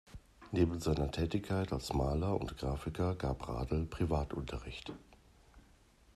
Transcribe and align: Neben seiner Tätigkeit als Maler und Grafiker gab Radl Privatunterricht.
Neben 0.51 0.79
seiner 0.79 1.11
Tätigkeit 1.11 1.71
als 1.71 1.93
Maler 1.93 2.35
und 2.41 2.57
Grafiker 2.57 3.13
gab 3.13 3.47
Radl 3.47 3.85
Privatunterricht. 3.85 4.93